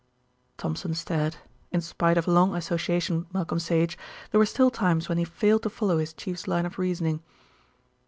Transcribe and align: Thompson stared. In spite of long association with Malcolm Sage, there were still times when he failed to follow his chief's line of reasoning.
Thompson 0.57 0.95
stared. 0.95 1.35
In 1.71 1.79
spite 1.79 2.17
of 2.17 2.27
long 2.27 2.55
association 2.55 3.17
with 3.19 3.33
Malcolm 3.35 3.59
Sage, 3.59 3.99
there 4.31 4.39
were 4.39 4.47
still 4.47 4.71
times 4.71 5.07
when 5.07 5.19
he 5.19 5.23
failed 5.23 5.61
to 5.61 5.69
follow 5.69 5.99
his 5.99 6.11
chief's 6.11 6.47
line 6.47 6.65
of 6.65 6.79
reasoning. 6.79 7.21